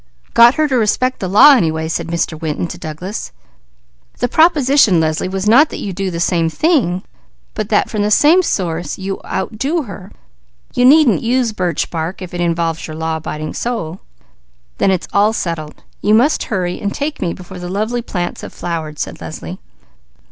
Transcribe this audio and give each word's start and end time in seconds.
"Got 0.33 0.55
her 0.55 0.67
to 0.67 0.77
respect 0.77 1.19
the 1.19 1.27
law 1.27 1.51
anyway," 1.53 1.87
said 1.87 2.07
Mr. 2.07 2.41
Winton 2.41 2.65
to 2.69 2.77
Douglas. 2.79 3.31
"The 4.17 4.27
proposition, 4.27 4.99
Leslie, 4.99 5.27
was 5.29 5.47
not 5.47 5.69
that 5.69 5.77
you 5.77 5.93
do 5.93 6.09
the 6.09 6.19
same 6.19 6.49
thing, 6.49 7.03
but 7.53 7.69
that 7.69 7.87
from 7.87 8.01
the 8.01 8.09
same 8.09 8.41
source 8.41 8.97
you 8.97 9.21
outdo 9.23 9.83
her. 9.83 10.11
You 10.73 10.85
needn't 10.85 11.21
use 11.21 11.53
birch 11.53 11.91
bark 11.91 12.19
if 12.19 12.33
it 12.33 12.41
involves 12.41 12.87
your 12.87 12.95
law 12.95 13.17
abiding 13.17 13.53
soul." 13.53 13.99
"Then 14.79 14.89
it's 14.89 15.07
all 15.13 15.33
settled. 15.33 15.83
You 16.01 16.15
must 16.15 16.45
hurry 16.45 16.81
and 16.81 16.91
take 16.91 17.21
me 17.21 17.31
before 17.31 17.59
the 17.59 17.69
lovely 17.69 18.01
plants 18.01 18.41
have 18.41 18.53
flowered," 18.53 18.97
said 18.97 19.21
Leslie. 19.21 19.59